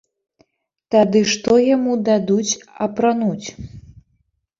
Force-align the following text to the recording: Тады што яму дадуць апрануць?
Тады 0.93 1.19
што 1.33 1.57
яму 1.75 1.91
дадуць 2.07 2.57
апрануць? 2.87 3.47